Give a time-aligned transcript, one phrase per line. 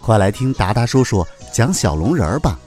[0.00, 2.58] 快来听达达叔叔讲小龙人儿吧。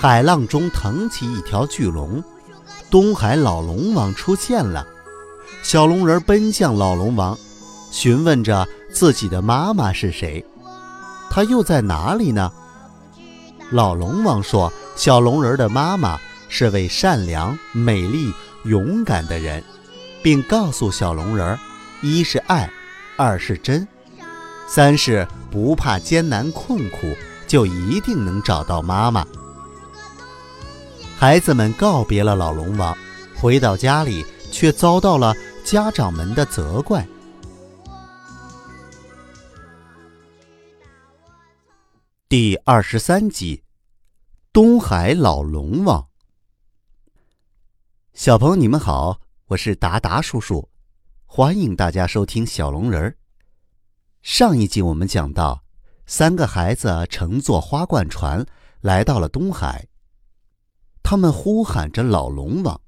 [0.00, 2.24] 海浪中腾起一条巨龙，
[2.90, 4.86] 东海老龙王出现了。
[5.62, 7.38] 小龙人奔向老龙王，
[7.92, 10.44] 询问着自己的妈妈是谁，
[11.30, 12.50] 他又在哪里呢？
[13.70, 19.62] 老龙王说：“小龙人的妈妈是位善良、美丽、勇敢的人，
[20.22, 21.56] 并告诉小龙人：
[22.02, 22.68] 一是爱，
[23.16, 23.86] 二是真，
[24.66, 27.14] 三是不怕艰难困苦，
[27.46, 29.24] 就一定能找到妈妈。”
[31.20, 32.96] 孩子们告别了老龙王，
[33.36, 37.06] 回到家里却遭到了家长们的责怪。
[42.26, 43.62] 第二十三集，
[44.50, 46.08] 东海老龙王。
[48.14, 50.70] 小朋友，你们好，我是达达叔叔，
[51.26, 53.14] 欢迎大家收听小龙人儿。
[54.22, 55.62] 上一集我们讲到，
[56.06, 58.42] 三个孩子乘坐花冠船
[58.80, 59.86] 来到了东海。
[61.10, 62.80] 他们呼喊着老龙王，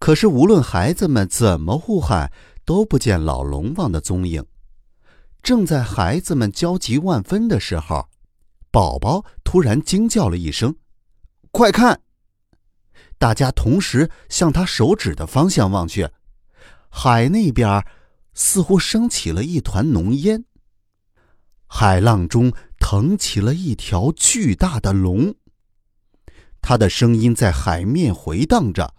[0.00, 2.32] 可是无论孩子们怎么呼喊，
[2.64, 4.44] 都不见老龙王的踪影。
[5.44, 8.08] 正在孩子们焦急万分的时候，
[8.72, 10.74] 宝宝突然惊叫了一声
[11.52, 12.00] ：“快看！”
[13.16, 16.08] 大家同时向他手指的方向望去，
[16.90, 17.86] 海那边
[18.34, 20.44] 似乎升起了一团浓烟，
[21.68, 25.36] 海浪中腾起了一条巨大的龙。
[26.62, 28.94] 他的声音在海面回荡着：“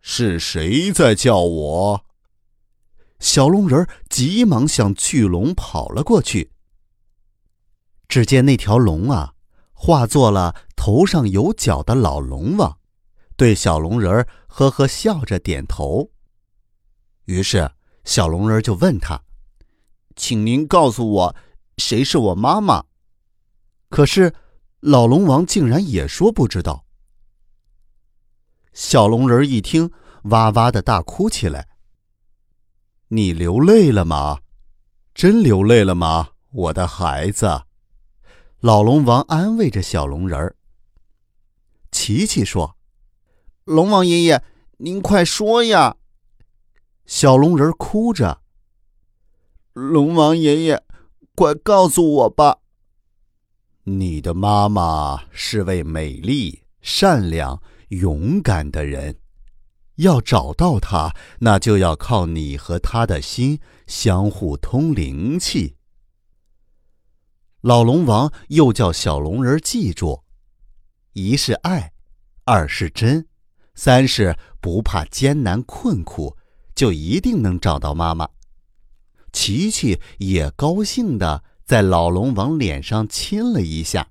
[0.00, 2.04] 是谁在叫我？”
[3.20, 6.52] 小龙人急忙向巨龙跑了过去。
[8.08, 9.34] 只见那条龙啊，
[9.72, 12.78] 化作了头上有角的老龙王，
[13.36, 16.10] 对小龙人呵呵笑着点头。
[17.26, 17.70] 于是
[18.04, 19.22] 小龙人就问他
[20.16, 21.36] ：“请您告诉我，
[21.76, 22.84] 谁是我妈妈？”
[23.90, 24.34] 可是。
[24.86, 26.84] 老龙王竟然也说不知道。
[28.74, 29.90] 小龙人一听，
[30.24, 31.66] 哇哇的大哭起来。
[33.08, 34.40] 你流泪了吗？
[35.14, 37.62] 真流泪了吗，我的孩子？
[38.60, 40.54] 老龙王安慰着小龙人儿。
[41.90, 42.76] 琪琪说
[43.64, 44.44] ：“龙王爷爷，
[44.76, 45.96] 您快说呀！”
[47.06, 48.42] 小龙人哭着
[49.72, 50.84] ：“龙王爷爷，
[51.34, 52.58] 快告诉我吧。”
[53.86, 59.18] 你的妈妈是位美丽、善良、勇敢的人，
[59.96, 65.76] 要找到她，那就要靠你和她的心相互通灵气。
[67.60, 70.24] 老龙王又叫小龙人记住：
[71.12, 71.92] 一是爱，
[72.44, 73.28] 二是真，
[73.74, 76.38] 三是不怕艰难困苦，
[76.74, 78.30] 就一定能找到妈妈。
[79.30, 81.44] 琪琪也高兴的。
[81.64, 84.08] 在老龙王脸上亲了一下，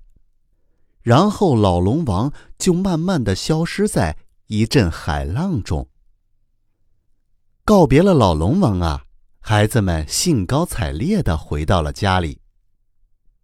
[1.02, 5.88] 然后老龙王就慢慢的消失在一阵海浪中。
[7.64, 9.04] 告别了老龙王啊，
[9.40, 12.40] 孩子们兴高采烈的回到了家里。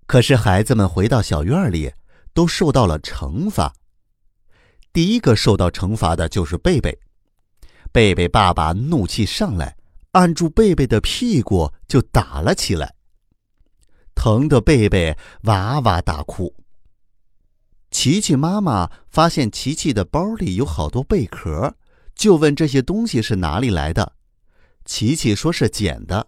[0.06, 1.92] 可是孩子们回到小院里，
[2.34, 3.72] 都受到了惩罚。
[4.92, 6.98] 第一个受到惩罚的就是贝贝，
[7.92, 9.76] 贝贝爸爸怒气上来，
[10.10, 12.96] 按住贝贝的屁股就打了起来。
[14.20, 16.54] 疼的贝贝哇哇大哭。
[17.90, 21.74] 琪琪妈妈发现琪琪的包里有好多贝壳，
[22.14, 24.12] 就问这些东西是哪里来的。
[24.84, 26.26] 琪琪说是捡的，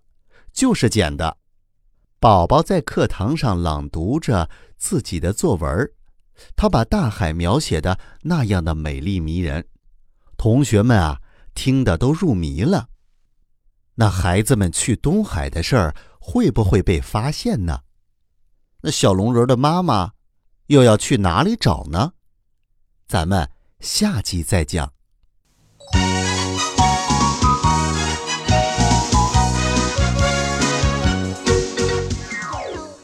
[0.54, 1.36] 就是捡的。
[2.18, 4.48] 宝宝在课堂上朗读着
[4.78, 5.86] 自己的作文，
[6.56, 9.66] 他把大海描写的那样的美丽迷人，
[10.38, 11.20] 同学们啊
[11.54, 12.88] 听得都入迷了。
[13.96, 15.94] 那孩子们去东海的事儿。
[16.24, 17.80] 会不会被发现呢？
[18.82, 20.12] 那小龙人的妈妈
[20.68, 22.12] 又要去哪里找呢？
[23.08, 24.92] 咱们下集再讲。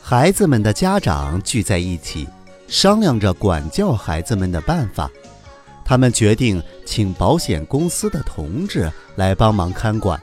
[0.00, 2.26] 孩子们的家长聚在一起
[2.68, 5.10] 商量着管教孩子们的办法
[5.84, 10.18] 他们决定请保险公司的同志来帮忙看管。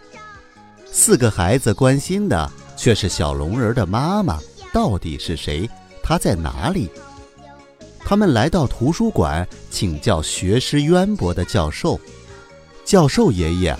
[0.85, 4.39] 四个孩子关心的却是小龙人的妈妈
[4.73, 5.69] 到底是谁，
[6.03, 6.89] 她在哪里？
[7.99, 11.99] 他们来到图书馆请教学识渊博的教授。
[12.83, 13.75] 教授爷爷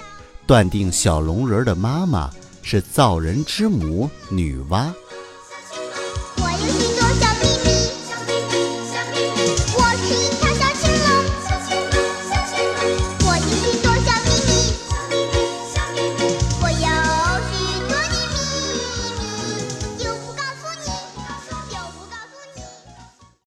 [0.47, 2.31] 断定小龙人的妈妈
[2.63, 4.91] 是造人之母女娲。